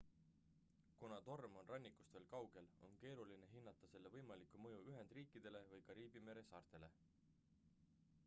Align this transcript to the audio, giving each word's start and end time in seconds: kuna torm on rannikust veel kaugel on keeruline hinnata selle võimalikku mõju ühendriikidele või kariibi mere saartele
kuna 0.99 1.17
torm 1.25 1.57
on 1.61 1.67
rannikust 1.73 2.13
veel 2.15 2.23
kaugel 2.31 2.69
on 2.87 2.95
keeruline 3.03 3.49
hinnata 3.51 3.89
selle 3.91 4.11
võimalikku 4.15 4.61
mõju 4.63 4.79
ühendriikidele 4.93 5.61
või 5.73 5.83
kariibi 5.91 6.23
mere 6.31 6.43
saartele 6.49 6.89